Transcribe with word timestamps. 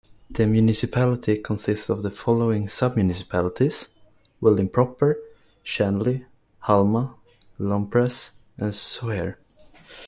The 0.31 0.47
municipality 0.47 1.37
consists 1.37 1.87
of 1.87 2.01
the 2.01 2.09
following 2.09 2.67
sub-municipalities: 2.67 3.87
Wellin 4.41 4.67
proper, 4.69 5.19
Chanly, 5.63 6.25
Halma, 6.61 7.13
Lomprez, 7.59 8.31
and 8.57 8.73
Sohier. 8.73 9.35